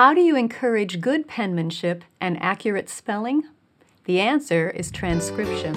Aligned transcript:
How 0.00 0.14
do 0.14 0.22
you 0.22 0.34
encourage 0.34 1.02
good 1.02 1.28
penmanship 1.28 2.04
and 2.22 2.42
accurate 2.42 2.88
spelling? 2.88 3.42
The 4.04 4.18
answer 4.18 4.70
is 4.70 4.90
transcription. 4.90 5.76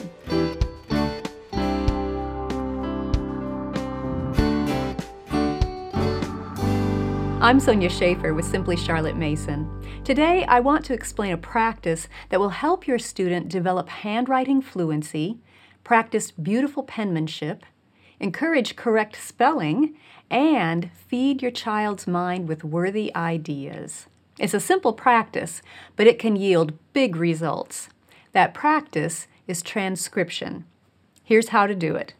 I'm 7.42 7.60
Sonya 7.60 7.90
Shafer 7.90 8.34
with 8.34 8.46
Simply 8.46 8.78
Charlotte 8.78 9.18
Mason. 9.18 9.68
Today, 10.06 10.46
I 10.46 10.62
want 10.62 10.86
to 10.86 10.94
explain 10.94 11.34
a 11.34 11.38
practice 11.38 12.08
that 12.30 12.40
will 12.40 12.52
help 12.52 12.88
your 12.88 13.00
student 13.00 13.50
develop 13.50 13.90
handwriting 13.90 14.62
fluency, 14.62 15.40
practice 15.84 16.32
beautiful 16.32 16.84
penmanship, 16.84 17.66
encourage 18.22 18.78
correct 18.78 19.22
spelling, 19.22 19.98
and 20.30 20.90
feed 20.94 21.42
your 21.42 21.52
child's 21.52 22.08
mind 22.08 22.48
with 22.48 22.64
worthy 22.64 23.14
ideas. 23.18 24.08
It's 24.40 24.54
a 24.54 24.60
simple 24.60 24.94
practice, 24.94 25.62
but 25.96 26.08
it 26.08 26.20
can 26.20 26.36
yield 26.36 26.74
big 26.94 27.16
results. 27.16 27.90
That 28.32 28.54
practice 28.54 29.28
is 29.48 29.62
transcription. 29.62 30.66
Here's 31.24 31.50
how 31.50 31.68
to 31.68 31.76
do 31.76 31.96
it. 31.96 32.14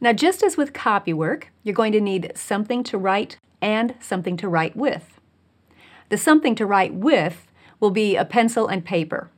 Now, 0.00 0.12
just 0.12 0.42
as 0.42 0.56
with 0.56 0.72
copywork, 0.72 1.50
you're 1.62 1.74
going 1.74 1.92
to 1.92 2.00
need 2.00 2.32
something 2.34 2.82
to 2.84 2.98
write 2.98 3.38
and 3.62 3.94
something 4.00 4.36
to 4.38 4.48
write 4.48 4.76
with. 4.76 5.20
The 6.08 6.18
something 6.18 6.54
to 6.56 6.66
write 6.66 6.94
with 6.94 7.46
will 7.80 7.90
be 7.90 8.16
a 8.16 8.24
pencil 8.24 8.68
and 8.68 8.84
paper, 8.84 9.30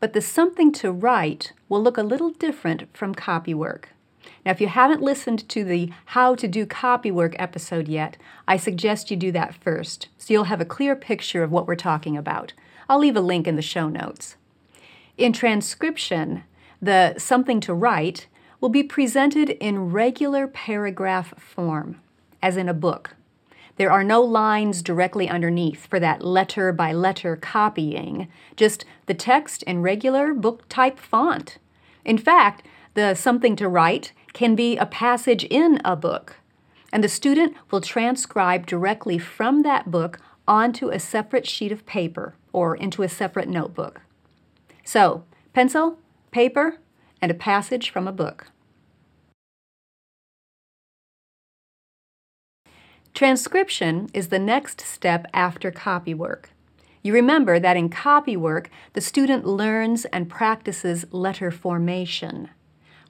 but 0.00 0.12
the 0.12 0.20
something 0.20 0.72
to 0.72 0.92
write 0.92 1.52
will 1.68 1.82
look 1.82 1.96
a 1.96 2.02
little 2.02 2.30
different 2.30 2.94
from 2.96 3.14
copywork. 3.14 3.90
Now, 4.44 4.52
if 4.52 4.60
you 4.60 4.68
haven't 4.68 5.02
listened 5.02 5.48
to 5.48 5.64
the 5.64 5.92
How 6.06 6.34
to 6.34 6.48
Do 6.48 6.66
Copywork 6.66 7.34
episode 7.38 7.88
yet, 7.88 8.16
I 8.46 8.56
suggest 8.56 9.10
you 9.10 9.16
do 9.16 9.32
that 9.32 9.54
first, 9.54 10.08
so 10.18 10.32
you'll 10.32 10.44
have 10.44 10.60
a 10.60 10.66
clear 10.66 10.96
picture 10.96 11.42
of 11.42 11.50
what 11.52 11.66
we're 11.66 11.76
talking 11.76 12.16
about. 12.16 12.52
I'll 12.88 12.98
leave 12.98 13.16
a 13.16 13.20
link 13.20 13.46
in 13.46 13.56
the 13.56 13.62
show 13.62 13.88
notes. 13.88 14.36
In 15.16 15.32
transcription, 15.32 16.44
the 16.80 17.14
something 17.18 17.60
to 17.60 17.74
write 17.74 18.26
will 18.60 18.68
be 18.68 18.82
presented 18.82 19.50
in 19.50 19.90
regular 19.90 20.46
paragraph 20.46 21.34
form, 21.38 22.00
as 22.42 22.56
in 22.56 22.68
a 22.68 22.74
book. 22.74 23.16
There 23.76 23.90
are 23.90 24.04
no 24.04 24.20
lines 24.20 24.82
directly 24.82 25.28
underneath 25.28 25.86
for 25.86 25.98
that 25.98 26.22
letter 26.22 26.72
by 26.72 26.92
letter 26.92 27.36
copying, 27.36 28.28
just 28.56 28.84
the 29.06 29.14
text 29.14 29.62
in 29.64 29.82
regular 29.82 30.34
book 30.34 30.68
type 30.68 30.98
font. 30.98 31.58
In 32.04 32.18
fact, 32.18 32.66
the 32.94 33.14
something 33.14 33.56
to 33.56 33.68
write 33.68 34.12
can 34.32 34.54
be 34.54 34.76
a 34.76 34.86
passage 34.86 35.44
in 35.44 35.80
a 35.84 35.96
book, 35.96 36.36
and 36.92 37.02
the 37.02 37.08
student 37.08 37.56
will 37.70 37.80
transcribe 37.80 38.66
directly 38.66 39.18
from 39.18 39.62
that 39.62 39.90
book 39.90 40.18
onto 40.46 40.88
a 40.88 40.98
separate 40.98 41.46
sheet 41.46 41.72
of 41.72 41.86
paper 41.86 42.34
or 42.52 42.76
into 42.76 43.02
a 43.02 43.08
separate 43.08 43.48
notebook. 43.48 44.02
So, 44.84 45.24
pencil, 45.52 45.98
paper, 46.30 46.78
and 47.20 47.30
a 47.30 47.34
passage 47.34 47.90
from 47.90 48.08
a 48.08 48.12
book. 48.12 48.48
Transcription 53.14 54.08
is 54.14 54.28
the 54.28 54.38
next 54.38 54.80
step 54.80 55.26
after 55.32 55.70
copywork. 55.70 56.50
You 57.02 57.12
remember 57.12 57.60
that 57.60 57.76
in 57.76 57.88
copywork, 57.88 58.70
the 58.94 59.00
student 59.00 59.44
learns 59.44 60.04
and 60.06 60.30
practices 60.30 61.04
letter 61.12 61.50
formation. 61.50 62.48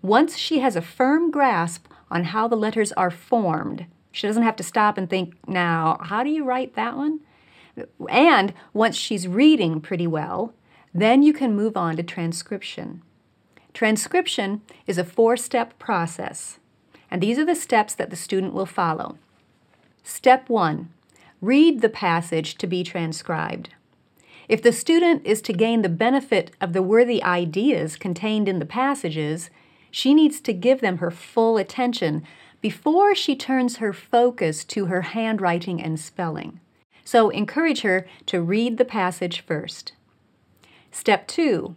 Once 0.02 0.36
she 0.36 0.58
has 0.58 0.74
a 0.74 0.82
firm 0.82 1.30
grasp 1.30 1.86
on 2.10 2.24
how 2.24 2.48
the 2.48 2.56
letters 2.56 2.92
are 2.92 3.10
formed, 3.10 3.86
she 4.10 4.26
doesn't 4.26 4.42
have 4.42 4.56
to 4.56 4.62
stop 4.62 4.98
and 4.98 5.08
think, 5.08 5.34
now, 5.46 5.96
how 6.02 6.24
do 6.24 6.30
you 6.30 6.44
write 6.44 6.74
that 6.74 6.96
one? 6.96 7.20
And 8.10 8.52
once 8.74 8.96
she's 8.96 9.28
reading 9.28 9.80
pretty 9.80 10.06
well, 10.06 10.52
then 10.92 11.22
you 11.22 11.32
can 11.32 11.54
move 11.54 11.76
on 11.76 11.96
to 11.96 12.02
transcription. 12.02 13.02
Transcription 13.72 14.60
is 14.86 14.98
a 14.98 15.04
four 15.04 15.36
step 15.36 15.78
process, 15.78 16.58
and 17.10 17.22
these 17.22 17.38
are 17.38 17.46
the 17.46 17.54
steps 17.54 17.94
that 17.94 18.10
the 18.10 18.16
student 18.16 18.52
will 18.52 18.66
follow. 18.66 19.16
Step 20.02 20.48
1 20.48 20.90
Read 21.40 21.80
the 21.80 21.88
passage 21.88 22.56
to 22.56 22.66
be 22.66 22.84
transcribed. 22.84 23.70
If 24.48 24.62
the 24.62 24.72
student 24.72 25.24
is 25.24 25.40
to 25.42 25.52
gain 25.52 25.82
the 25.82 25.88
benefit 25.88 26.50
of 26.60 26.72
the 26.72 26.82
worthy 26.82 27.22
ideas 27.22 27.96
contained 27.96 28.48
in 28.48 28.58
the 28.58 28.66
passages, 28.66 29.48
she 29.92 30.14
needs 30.14 30.40
to 30.40 30.52
give 30.52 30.80
them 30.80 30.98
her 30.98 31.12
full 31.12 31.56
attention 31.56 32.24
before 32.60 33.14
she 33.14 33.36
turns 33.36 33.76
her 33.76 33.92
focus 33.92 34.64
to 34.64 34.86
her 34.86 35.02
handwriting 35.02 35.80
and 35.80 36.00
spelling. 36.00 36.58
So 37.04 37.28
encourage 37.28 37.82
her 37.82 38.06
to 38.26 38.40
read 38.40 38.78
the 38.78 38.84
passage 38.84 39.42
first. 39.42 39.92
Step 40.90 41.28
2 41.28 41.76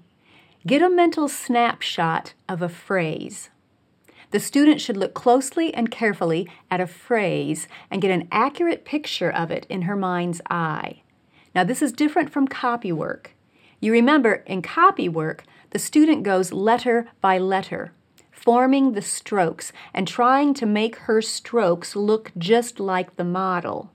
Get 0.66 0.82
a 0.82 0.90
mental 0.90 1.28
snapshot 1.28 2.34
of 2.50 2.62
a 2.62 2.70
phrase. 2.70 3.50
The 4.32 4.40
student 4.40 4.82
should 4.82 4.98
look 4.98 5.14
closely 5.14 5.74
and 5.74 5.92
carefully 5.92 6.50
at 6.72 6.82
a 6.82 6.88
phrase 6.88 7.68
and 7.92 8.02
get 8.02 8.12
an 8.12 8.28
accurate 8.32 8.86
picture 8.86 9.32
of 9.32 9.52
it 9.52 9.66
in 9.70 9.84
her 9.84 9.96
mind's 9.96 10.42
eye. 10.50 11.02
Now, 11.54 11.64
this 11.64 11.82
is 11.82 11.92
different 11.92 12.32
from 12.32 12.48
copy 12.48 12.92
work. 12.92 13.32
You 13.80 13.92
remember, 13.92 14.44
in 14.48 14.62
copy 14.62 15.08
work, 15.08 15.44
the 15.70 15.80
student 15.80 16.24
goes 16.24 16.52
letter 16.52 17.08
by 17.22 17.38
letter, 17.38 17.92
forming 18.46 18.92
the 18.92 19.02
strokes 19.02 19.74
and 19.94 20.08
trying 20.08 20.54
to 20.54 20.66
make 20.68 20.98
her 20.98 21.22
strokes 21.22 21.96
look 21.96 22.32
just 22.38 22.80
like 22.80 23.16
the 23.16 23.24
model. 23.24 23.92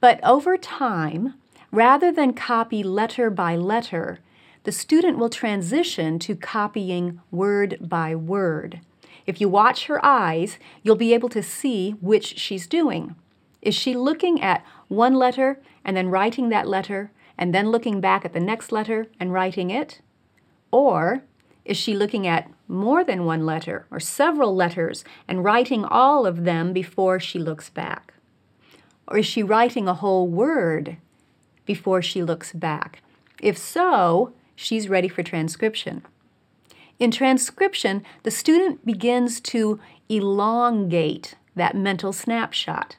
But 0.00 0.18
over 0.24 0.56
time, 0.56 1.34
rather 1.70 2.10
than 2.10 2.32
copy 2.32 2.82
letter 2.82 3.28
by 3.28 3.54
letter, 3.56 4.20
the 4.64 4.72
student 4.72 5.18
will 5.18 5.28
transition 5.28 6.18
to 6.20 6.34
copying 6.34 7.20
word 7.30 7.76
by 7.80 8.14
word. 8.16 8.80
If 9.26 9.40
you 9.40 9.48
watch 9.48 9.86
her 9.86 10.04
eyes, 10.04 10.58
you'll 10.82 10.96
be 10.96 11.12
able 11.12 11.28
to 11.28 11.42
see 11.42 11.92
which 12.00 12.38
she's 12.38 12.66
doing. 12.66 13.14
Is 13.60 13.74
she 13.74 13.94
looking 13.94 14.40
at 14.40 14.64
one 14.88 15.14
letter 15.14 15.60
and 15.84 15.96
then 15.96 16.08
writing 16.08 16.48
that 16.48 16.66
letter 16.66 17.10
and 17.36 17.54
then 17.54 17.70
looking 17.70 18.00
back 18.00 18.24
at 18.24 18.32
the 18.32 18.40
next 18.40 18.72
letter 18.72 19.08
and 19.20 19.34
writing 19.34 19.70
it? 19.70 20.00
Or 20.70 21.24
is 21.64 21.76
she 21.76 21.94
looking 21.94 22.26
at 22.26 22.50
more 22.68 23.04
than 23.04 23.24
one 23.24 23.44
letter 23.44 23.86
or 23.90 24.00
several 24.00 24.54
letters 24.54 25.04
and 25.28 25.44
writing 25.44 25.84
all 25.84 26.26
of 26.26 26.44
them 26.44 26.72
before 26.72 27.20
she 27.20 27.38
looks 27.38 27.68
back? 27.68 28.14
Or 29.06 29.18
is 29.18 29.26
she 29.26 29.42
writing 29.42 29.88
a 29.88 29.94
whole 29.94 30.28
word 30.28 30.96
before 31.66 32.00
she 32.00 32.22
looks 32.22 32.52
back? 32.52 33.02
If 33.40 33.58
so, 33.58 34.32
she's 34.54 34.88
ready 34.88 35.08
for 35.08 35.22
transcription. 35.22 36.02
In 36.98 37.10
transcription, 37.10 38.04
the 38.22 38.30
student 38.30 38.84
begins 38.84 39.40
to 39.40 39.80
elongate 40.08 41.34
that 41.56 41.74
mental 41.74 42.12
snapshot. 42.12 42.96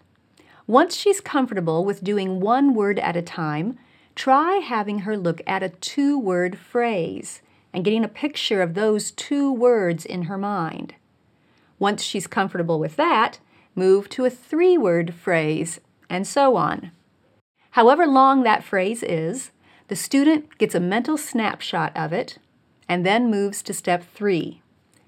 Once 0.68 0.96
she's 0.96 1.22
comfortable 1.22 1.86
with 1.86 2.04
doing 2.04 2.40
one 2.40 2.74
word 2.74 3.00
at 3.00 3.16
a 3.16 3.22
time, 3.22 3.78
try 4.16 4.56
having 4.56 5.00
her 5.00 5.18
look 5.18 5.42
at 5.46 5.64
a 5.64 5.70
two 5.70 6.18
word 6.18 6.58
phrase 6.58 7.42
and 7.74 7.84
getting 7.84 8.04
a 8.04 8.10
picture 8.10 8.62
of 8.62 8.74
those 8.74 9.12
two 9.12 9.52
words 9.52 10.06
in 10.06 10.24
her 10.24 10.38
mind. 10.38 10.96
Once 11.80 12.04
she's 12.04 12.28
comfortable 12.28 12.80
with 12.80 12.96
that, 12.96 13.40
move 13.76 14.10
to 14.10 14.26
a 14.26 14.30
three 14.30 14.78
word 14.78 15.14
phrase, 15.14 15.80
and 16.10 16.28
so 16.28 16.56
on. 16.56 16.92
However 17.72 18.06
long 18.06 18.44
that 18.44 18.64
phrase 18.64 19.02
is, 19.02 19.52
the 19.88 19.96
student 19.96 20.58
gets 20.58 20.76
a 20.76 20.80
mental 20.80 21.18
snapshot 21.18 21.92
of 21.96 22.14
it 22.14 22.38
and 22.88 23.06
then 23.06 23.32
moves 23.32 23.62
to 23.64 23.74
step 23.74 24.04
three. 24.14 24.62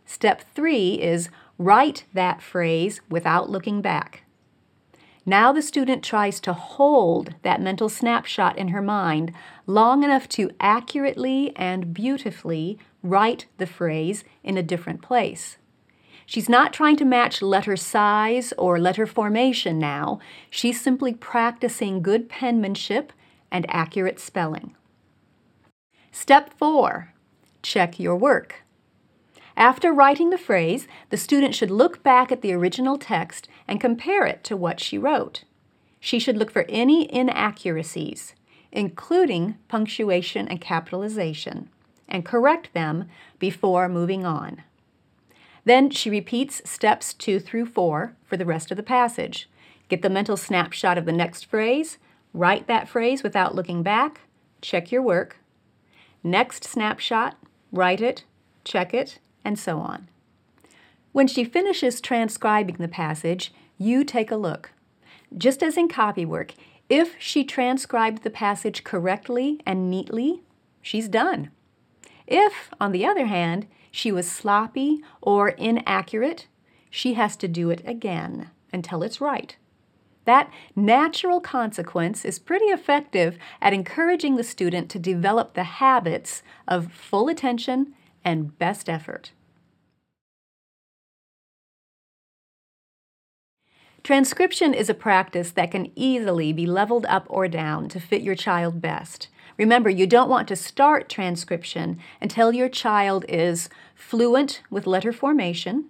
Step 0.06 0.44
three 0.56 1.02
is 1.02 1.30
write 1.58 2.06
that 2.14 2.42
phrase 2.42 3.02
without 3.10 3.50
looking 3.50 3.82
back. 3.82 4.24
Now 5.26 5.54
the 5.54 5.62
student 5.62 6.04
tries 6.04 6.40
to 6.42 6.54
hold 6.54 7.36
that 7.44 7.62
mental 7.62 7.88
snapshot 7.88 8.58
in 8.58 8.70
her 8.70 8.82
mind 8.82 9.34
long 9.66 10.04
enough 10.04 10.28
to 10.30 10.52
accurately 10.60 11.54
and 11.56 11.94
beautifully 11.94 12.78
write 13.02 13.46
the 13.58 13.68
phrase 13.68 14.24
in 14.44 14.58
a 14.58 14.64
different 14.64 15.02
place. 15.02 15.58
She's 16.26 16.50
not 16.50 16.74
trying 16.74 16.96
to 16.98 17.06
match 17.06 17.42
letter 17.42 17.76
size 17.76 18.54
or 18.58 18.80
letter 18.80 19.06
formation 19.06 19.78
now. 19.78 20.20
She's 20.50 20.80
simply 20.80 21.14
practicing 21.14 22.02
good 22.02 22.30
penmanship 22.30 23.12
and 23.52 23.66
accurate 23.70 24.20
spelling. 24.20 24.76
Step 26.12 26.54
four 26.58 27.14
check 27.62 28.00
your 28.00 28.16
work. 28.16 28.64
After 29.56 29.94
writing 29.94 30.30
the 30.30 30.38
phrase, 30.38 30.88
the 31.10 31.18
student 31.18 31.56
should 31.56 31.72
look 31.72 32.04
back 32.04 32.32
at 32.32 32.42
the 32.42 32.54
original 32.54 32.98
text 32.98 33.48
and 33.68 33.80
compare 33.80 34.26
it 34.26 34.44
to 34.46 34.58
what 34.58 34.80
she 34.80 34.98
wrote. 34.98 35.44
She 36.00 36.20
should 36.20 36.38
look 36.38 36.52
for 36.52 36.66
any 36.68 37.12
inaccuracies, 37.14 38.36
including 38.74 39.58
punctuation 39.70 40.50
and 40.50 40.60
capitalization, 40.60 41.70
and 42.10 42.26
correct 42.26 42.74
them 42.74 43.06
before 43.40 43.88
moving 43.88 44.26
on. 44.26 44.62
Then 45.64 45.90
she 45.90 46.10
repeats 46.10 46.62
steps 46.70 47.14
two 47.14 47.40
through 47.40 47.68
four 47.68 48.16
for 48.26 48.36
the 48.36 48.46
rest 48.46 48.70
of 48.70 48.76
the 48.76 48.84
passage, 48.84 49.48
Get 49.94 50.02
the 50.02 50.10
mental 50.10 50.38
snapshot 50.38 50.98
of 50.98 51.06
the 51.06 51.12
next 51.12 51.46
phrase, 51.46 52.00
write 52.34 52.66
that 52.66 52.90
phrase 52.90 53.22
without 53.22 53.54
looking 53.54 53.84
back, 53.84 54.22
check 54.60 54.92
your 54.92 55.04
work. 55.04 55.38
Next 56.24 56.64
snapshot, 56.64 57.38
write 57.72 58.02
it, 58.02 58.24
check 58.64 58.94
it, 58.94 59.20
and 59.46 59.60
so 59.60 59.78
on. 59.78 60.08
When 61.12 61.28
she 61.28 61.44
finishes 61.44 62.02
transcribing 62.02 62.78
the 62.78 62.88
passage, 62.88 63.54
you 63.78 64.04
take 64.04 64.32
a 64.32 64.36
look. 64.36 64.72
Just 65.38 65.64
as 65.64 65.78
in 65.78 65.88
copywork, 65.88 66.54
if 66.90 67.16
she 67.20 67.44
transcribed 67.44 68.24
the 68.24 68.30
passage 68.30 68.84
correctly 68.84 69.60
and 69.66 69.90
neatly, 69.90 70.44
she's 70.82 71.08
done. 71.08 71.50
If, 72.28 72.70
on 72.80 72.92
the 72.92 73.06
other 73.06 73.26
hand, 73.26 73.68
she 73.92 74.12
was 74.12 74.30
sloppy 74.30 75.02
or 75.22 75.50
inaccurate, 75.50 76.48
she 76.90 77.14
has 77.16 77.36
to 77.38 77.48
do 77.48 77.70
it 77.70 77.82
again 77.86 78.50
until 78.72 79.04
it's 79.04 79.22
right. 79.22 79.56
That 80.26 80.52
natural 80.76 81.42
consequence 81.42 82.24
is 82.24 82.40
pretty 82.40 82.66
effective 82.66 83.38
at 83.62 83.74
encouraging 83.74 84.36
the 84.36 84.44
student 84.44 84.90
to 84.92 85.00
develop 85.00 85.54
the 85.54 85.64
habits 85.64 86.44
of 86.68 86.92
full 86.92 87.28
attention 87.28 87.94
and 88.24 88.58
best 88.58 88.90
effort. 88.90 89.32
Transcription 94.04 94.74
is 94.74 94.90
a 94.90 94.94
practice 94.94 95.52
that 95.52 95.72
can 95.72 95.90
easily 95.96 96.52
be 96.52 96.66
leveled 96.66 97.06
up 97.06 97.26
or 97.30 97.48
down 97.48 97.88
to 97.88 98.02
fit 98.02 98.22
your 98.22 98.36
child 98.36 98.82
best. 98.82 99.30
Remember, 99.58 99.90
you 99.90 100.06
don't 100.06 100.30
want 100.30 100.46
to 100.50 100.58
start 100.58 101.08
transcription 101.08 101.98
until 102.20 102.52
your 102.52 102.68
child 102.68 103.24
is 103.30 103.70
fluent 103.96 104.62
with 104.70 104.86
letter 104.86 105.14
formation, 105.14 105.86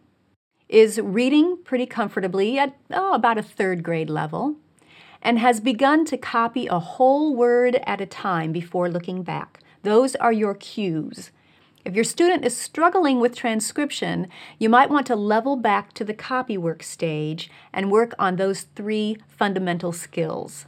is 0.69 0.99
reading 1.01 1.57
pretty 1.63 1.87
comfortably 1.87 2.59
at 2.59 2.77
oh, 2.91 3.13
about 3.13 3.39
a 3.39 3.43
third 3.43 3.81
grade 3.81 4.11
level, 4.11 4.57
and 5.23 5.39
has 5.39 5.59
begun 5.59 6.05
to 6.05 6.15
copy 6.15 6.67
a 6.67 6.77
whole 6.77 7.35
word 7.35 7.81
at 7.87 7.99
a 7.99 8.05
time 8.05 8.51
before 8.51 8.91
looking 8.91 9.23
back. 9.23 9.59
Those 9.81 10.15
are 10.17 10.31
your 10.31 10.53
cues. 10.53 11.31
If 11.85 11.95
your 11.95 12.05
student 12.05 12.45
is 12.45 12.55
struggling 12.55 13.19
with 13.19 13.35
transcription, 13.35 14.27
you 14.57 14.69
might 14.69 14.89
want 14.89 15.05
to 15.07 15.17
level 15.17 15.57
back 15.57 15.93
to 15.93 16.05
the 16.05 16.13
copywork 16.13 16.81
stage 16.81 17.51
and 17.73 17.91
work 17.91 18.13
on 18.17 18.37
those 18.37 18.61
three 18.75 19.17
fundamental 19.27 19.91
skills. 19.91 20.65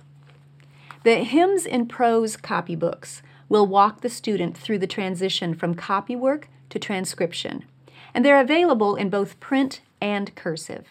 The 1.04 1.24
Hymns 1.24 1.66
in 1.66 1.86
Prose 1.86 2.36
copybooks 2.36 3.22
will 3.48 3.66
walk 3.66 4.02
the 4.02 4.10
student 4.10 4.58
through 4.58 4.80
the 4.80 4.88
transition 4.88 5.54
from 5.54 5.76
copywork 5.76 6.50
to 6.70 6.80
transcription, 6.80 7.64
and 8.14 8.26
they're 8.26 8.42
available 8.42 8.96
in 8.96 9.10
both 9.10 9.40
print 9.40 9.82
and 10.02 10.36
cursive. 10.36 10.88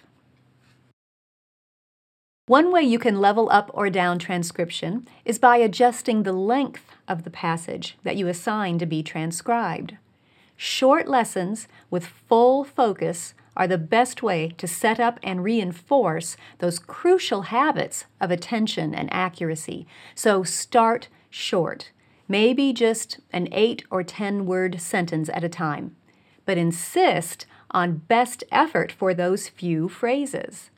One 2.46 2.72
way 2.72 2.82
you 2.82 2.98
can 2.98 3.20
level 3.20 3.48
up 3.50 3.70
or 3.74 3.90
down 3.90 4.18
transcription 4.18 5.06
is 5.24 5.38
by 5.38 5.56
adjusting 5.56 6.22
the 6.22 6.32
length 6.32 6.84
of 7.08 7.24
the 7.24 7.30
passage 7.30 7.96
that 8.04 8.16
you 8.16 8.28
assign 8.28 8.78
to 8.78 8.86
be 8.86 9.02
transcribed. 9.02 9.96
Short 10.56 11.08
lessons 11.08 11.68
with 11.90 12.06
full 12.06 12.64
focus 12.64 13.34
are 13.56 13.66
the 13.66 13.78
best 13.78 14.22
way 14.22 14.48
to 14.58 14.66
set 14.66 14.98
up 14.98 15.20
and 15.22 15.44
reinforce 15.44 16.36
those 16.58 16.78
crucial 16.78 17.42
habits 17.42 18.04
of 18.20 18.30
attention 18.30 18.94
and 18.94 19.12
accuracy. 19.12 19.86
So 20.14 20.42
start 20.42 21.08
short, 21.30 21.90
maybe 22.28 22.72
just 22.72 23.20
an 23.32 23.48
8 23.52 23.84
or 23.90 24.02
10 24.02 24.46
word 24.46 24.80
sentence 24.80 25.28
at 25.32 25.44
a 25.44 25.48
time, 25.48 25.96
but 26.46 26.58
insist 26.58 27.46
on 27.70 28.02
best 28.08 28.44
effort 28.50 28.92
for 28.92 29.14
those 29.14 29.48
few 29.48 29.88
phrases. 29.88 30.70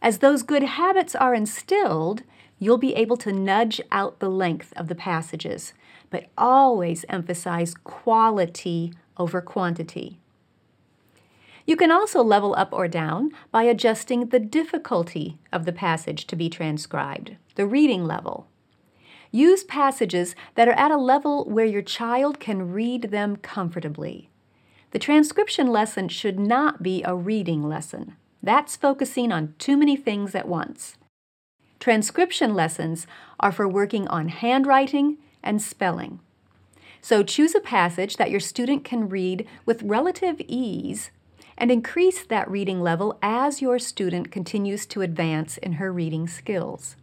As 0.00 0.18
those 0.18 0.42
good 0.42 0.62
habits 0.62 1.14
are 1.14 1.34
instilled, 1.34 2.22
you'll 2.58 2.78
be 2.78 2.94
able 2.94 3.16
to 3.16 3.32
nudge 3.32 3.80
out 3.90 4.18
the 4.18 4.30
length 4.30 4.72
of 4.76 4.88
the 4.88 4.94
passages, 4.94 5.72
but 6.10 6.26
always 6.36 7.04
emphasize 7.08 7.74
quality 7.74 8.92
over 9.16 9.40
quantity. 9.40 10.18
You 11.66 11.76
can 11.76 11.90
also 11.90 12.22
level 12.22 12.54
up 12.56 12.72
or 12.72 12.88
down 12.88 13.30
by 13.50 13.64
adjusting 13.64 14.28
the 14.28 14.40
difficulty 14.40 15.38
of 15.52 15.66
the 15.66 15.72
passage 15.72 16.26
to 16.28 16.36
be 16.36 16.48
transcribed, 16.48 17.36
the 17.56 17.66
reading 17.66 18.06
level. 18.06 18.46
Use 19.30 19.64
passages 19.64 20.34
that 20.54 20.68
are 20.68 20.78
at 20.78 20.90
a 20.90 20.96
level 20.96 21.44
where 21.44 21.66
your 21.66 21.82
child 21.82 22.40
can 22.40 22.72
read 22.72 23.10
them 23.10 23.36
comfortably. 23.36 24.30
The 24.92 24.98
transcription 24.98 25.66
lesson 25.66 26.08
should 26.08 26.40
not 26.40 26.82
be 26.82 27.02
a 27.02 27.14
reading 27.14 27.68
lesson. 27.68 28.16
That's 28.42 28.76
focusing 28.76 29.30
on 29.30 29.54
too 29.58 29.76
many 29.76 29.96
things 29.96 30.34
at 30.34 30.48
once. 30.48 30.96
Transcription 31.78 32.54
lessons 32.54 33.06
are 33.38 33.52
for 33.52 33.68
working 33.68 34.08
on 34.08 34.28
handwriting 34.28 35.18
and 35.42 35.60
spelling. 35.62 36.20
So 37.00 37.22
choose 37.22 37.54
a 37.54 37.60
passage 37.60 38.16
that 38.16 38.30
your 38.30 38.40
student 38.40 38.84
can 38.84 39.08
read 39.08 39.46
with 39.64 39.82
relative 39.82 40.40
ease 40.46 41.10
and 41.56 41.70
increase 41.70 42.24
that 42.24 42.50
reading 42.50 42.80
level 42.80 43.18
as 43.22 43.60
your 43.60 43.78
student 43.78 44.30
continues 44.30 44.86
to 44.86 45.02
advance 45.02 45.58
in 45.58 45.74
her 45.74 45.92
reading 45.92 46.28
skills. 46.28 46.96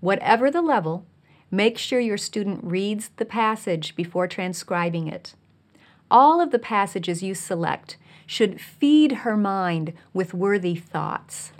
Whatever 0.00 0.50
the 0.50 0.62
level, 0.62 1.06
make 1.50 1.78
sure 1.78 2.00
your 2.00 2.18
student 2.18 2.62
reads 2.62 3.10
the 3.16 3.24
passage 3.24 3.96
before 3.96 4.28
transcribing 4.28 5.08
it. 5.08 5.34
All 6.10 6.40
of 6.40 6.50
the 6.50 6.58
passages 6.58 7.22
you 7.22 7.34
select 7.34 7.96
should 8.26 8.60
feed 8.60 9.12
her 9.12 9.36
mind 9.36 9.92
with 10.12 10.34
worthy 10.34 10.74
thoughts. 10.74 11.52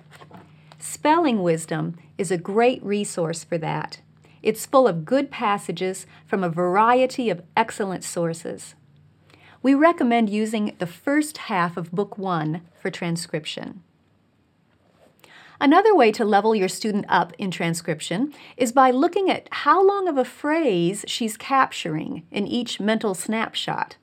Spelling 0.78 1.42
Wisdom 1.42 1.96
is 2.18 2.30
a 2.30 2.38
great 2.38 2.82
resource 2.84 3.44
for 3.44 3.56
that. 3.58 4.00
It's 4.44 4.66
full 4.66 4.86
of 4.86 5.06
good 5.06 5.30
passages 5.30 6.06
from 6.26 6.44
a 6.44 6.50
variety 6.50 7.30
of 7.30 7.40
excellent 7.56 8.04
sources. 8.04 8.74
We 9.62 9.74
recommend 9.74 10.28
using 10.28 10.76
the 10.78 10.86
first 10.86 11.38
half 11.38 11.78
of 11.78 11.90
Book 11.90 12.18
1 12.18 12.60
for 12.78 12.90
transcription. 12.90 13.82
Another 15.58 15.96
way 15.96 16.12
to 16.12 16.26
level 16.26 16.54
your 16.54 16.68
student 16.68 17.06
up 17.08 17.32
in 17.38 17.50
transcription 17.50 18.34
is 18.58 18.70
by 18.70 18.90
looking 18.90 19.30
at 19.30 19.48
how 19.50 19.82
long 19.82 20.08
of 20.08 20.18
a 20.18 20.26
phrase 20.26 21.06
she's 21.08 21.38
capturing 21.38 22.26
in 22.30 22.46
each 22.46 22.78
mental 22.78 23.14
snapshot. 23.14 23.96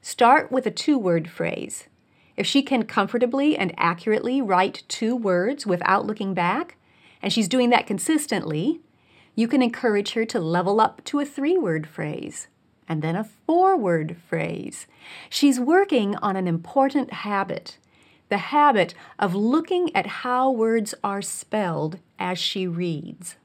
Start 0.00 0.52
with 0.52 0.66
a 0.66 0.70
two 0.70 0.98
word 0.98 1.28
phrase. 1.28 1.88
If 2.36 2.46
she 2.46 2.62
can 2.62 2.84
comfortably 2.84 3.56
and 3.56 3.74
accurately 3.76 4.40
write 4.40 4.84
two 4.86 5.16
words 5.16 5.66
without 5.66 6.06
looking 6.06 6.32
back, 6.32 6.76
and 7.20 7.32
she's 7.32 7.48
doing 7.48 7.70
that 7.70 7.88
consistently, 7.88 8.82
you 9.34 9.48
can 9.48 9.62
encourage 9.62 10.12
her 10.12 10.24
to 10.26 10.40
level 10.40 10.80
up 10.80 11.04
to 11.04 11.20
a 11.20 11.24
three 11.24 11.56
word 11.56 11.86
phrase 11.86 12.48
and 12.88 13.02
then 13.02 13.16
a 13.16 13.24
four 13.24 13.76
word 13.76 14.16
phrase. 14.28 14.86
She's 15.28 15.60
working 15.60 16.16
on 16.16 16.36
an 16.36 16.48
important 16.48 17.12
habit 17.12 17.78
the 18.30 18.38
habit 18.38 18.94
of 19.18 19.34
looking 19.34 19.94
at 19.94 20.06
how 20.06 20.50
words 20.50 20.94
are 21.04 21.20
spelled 21.20 21.98
as 22.18 22.38
she 22.38 22.66
reads. 22.66 23.36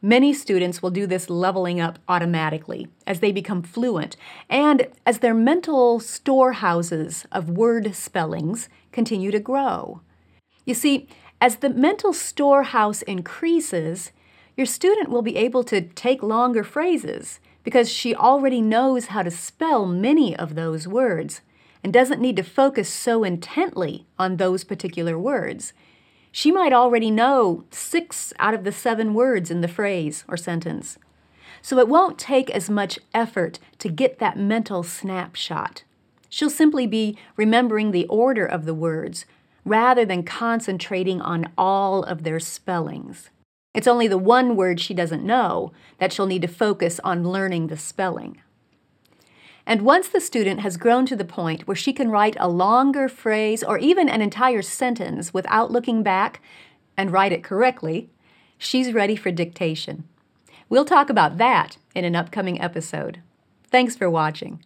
Many 0.00 0.32
students 0.32 0.80
will 0.80 0.90
do 0.90 1.08
this 1.08 1.28
leveling 1.28 1.80
up 1.80 1.98
automatically 2.08 2.86
as 3.04 3.18
they 3.18 3.32
become 3.32 3.62
fluent 3.62 4.16
and 4.48 4.86
as 5.04 5.18
their 5.18 5.34
mental 5.34 5.98
storehouses 5.98 7.26
of 7.32 7.50
word 7.50 7.96
spellings 7.96 8.68
continue 8.92 9.32
to 9.32 9.40
grow. 9.40 10.02
You 10.64 10.74
see, 10.74 11.08
as 11.40 11.56
the 11.56 11.70
mental 11.70 12.12
storehouse 12.12 13.02
increases, 13.02 14.12
your 14.58 14.66
student 14.66 15.08
will 15.08 15.22
be 15.22 15.36
able 15.36 15.62
to 15.62 15.80
take 15.80 16.20
longer 16.20 16.64
phrases 16.64 17.38
because 17.62 17.88
she 17.88 18.12
already 18.12 18.60
knows 18.60 19.06
how 19.06 19.22
to 19.22 19.30
spell 19.30 19.86
many 19.86 20.34
of 20.34 20.56
those 20.56 20.88
words 20.88 21.42
and 21.84 21.92
doesn't 21.92 22.20
need 22.20 22.34
to 22.34 22.42
focus 22.42 22.88
so 22.88 23.22
intently 23.22 24.04
on 24.18 24.36
those 24.36 24.64
particular 24.64 25.16
words. 25.16 25.72
She 26.32 26.50
might 26.50 26.72
already 26.72 27.08
know 27.08 27.66
six 27.70 28.32
out 28.40 28.52
of 28.52 28.64
the 28.64 28.72
seven 28.72 29.14
words 29.14 29.48
in 29.48 29.60
the 29.60 29.68
phrase 29.68 30.24
or 30.26 30.36
sentence. 30.36 30.98
So 31.62 31.78
it 31.78 31.86
won't 31.86 32.18
take 32.18 32.50
as 32.50 32.68
much 32.68 32.98
effort 33.14 33.60
to 33.78 33.88
get 33.88 34.18
that 34.18 34.36
mental 34.36 34.82
snapshot. 34.82 35.84
She'll 36.28 36.50
simply 36.50 36.88
be 36.88 37.16
remembering 37.36 37.92
the 37.92 38.06
order 38.06 38.44
of 38.44 38.64
the 38.64 38.74
words 38.74 39.24
rather 39.64 40.04
than 40.04 40.24
concentrating 40.24 41.20
on 41.20 41.52
all 41.56 42.02
of 42.02 42.24
their 42.24 42.40
spellings. 42.40 43.30
It's 43.78 43.86
only 43.86 44.08
the 44.08 44.18
one 44.18 44.56
word 44.56 44.80
she 44.80 44.92
doesn't 44.92 45.22
know 45.22 45.70
that 45.98 46.12
she'll 46.12 46.26
need 46.26 46.42
to 46.42 46.48
focus 46.48 46.98
on 47.04 47.28
learning 47.28 47.68
the 47.68 47.76
spelling. 47.76 48.42
And 49.64 49.82
once 49.82 50.08
the 50.08 50.20
student 50.20 50.58
has 50.62 50.76
grown 50.76 51.06
to 51.06 51.14
the 51.14 51.24
point 51.24 51.68
where 51.68 51.76
she 51.76 51.92
can 51.92 52.10
write 52.10 52.36
a 52.40 52.48
longer 52.48 53.08
phrase 53.08 53.62
or 53.62 53.78
even 53.78 54.08
an 54.08 54.20
entire 54.20 54.62
sentence 54.62 55.32
without 55.32 55.70
looking 55.70 56.02
back 56.02 56.42
and 56.96 57.12
write 57.12 57.30
it 57.30 57.44
correctly, 57.44 58.10
she's 58.58 58.92
ready 58.92 59.14
for 59.14 59.30
dictation. 59.30 60.08
We'll 60.68 60.84
talk 60.84 61.08
about 61.08 61.38
that 61.38 61.76
in 61.94 62.04
an 62.04 62.16
upcoming 62.16 62.60
episode. 62.60 63.20
Thanks 63.70 63.94
for 63.94 64.10
watching. 64.10 64.64